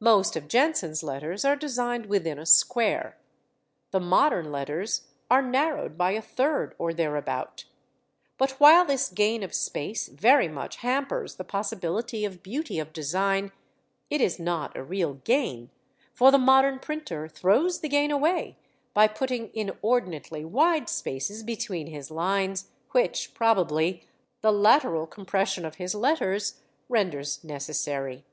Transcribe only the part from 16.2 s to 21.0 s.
the modern printer throws the gain away by putting inordinately wide